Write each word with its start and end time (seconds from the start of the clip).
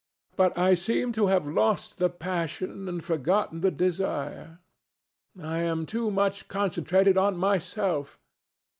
"But 0.35 0.57
I 0.57 0.73
seem 0.73 1.11
to 1.11 1.27
have 1.27 1.45
lost 1.47 1.99
the 1.99 2.09
passion 2.09 2.89
and 2.89 3.03
forgotten 3.03 3.61
the 3.61 3.69
desire. 3.69 4.57
I 5.39 5.59
am 5.59 5.85
too 5.85 6.09
much 6.09 6.47
concentrated 6.47 7.19
on 7.19 7.37
myself. 7.37 8.17